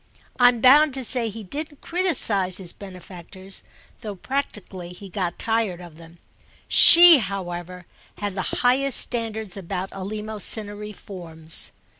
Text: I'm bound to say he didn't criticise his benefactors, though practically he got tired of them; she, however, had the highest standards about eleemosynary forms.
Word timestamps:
I'm 0.39 0.61
bound 0.61 0.95
to 0.95 1.03
say 1.03 1.29
he 1.29 1.43
didn't 1.43 1.81
criticise 1.81 2.57
his 2.57 2.73
benefactors, 2.73 3.61
though 4.01 4.15
practically 4.15 4.93
he 4.93 5.09
got 5.09 5.37
tired 5.37 5.79
of 5.79 5.97
them; 5.97 6.17
she, 6.67 7.19
however, 7.19 7.85
had 8.17 8.33
the 8.33 8.41
highest 8.65 8.97
standards 8.97 9.55
about 9.55 9.91
eleemosynary 9.91 10.95
forms. 10.95 11.71